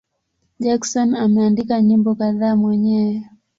Jackson 0.59 1.15
ameandika 1.15 1.81
nyimbo 1.81 2.15
kadhaa 2.15 2.55
mwenyewe. 2.55 3.29